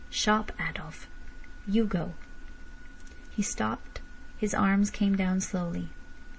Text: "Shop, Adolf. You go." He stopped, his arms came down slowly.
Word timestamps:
"Shop, 0.09 0.51
Adolf. 0.59 1.05
You 1.67 1.85
go." 1.85 2.15
He 3.29 3.43
stopped, 3.43 4.01
his 4.39 4.51
arms 4.55 4.89
came 4.89 5.15
down 5.15 5.41
slowly. 5.41 5.89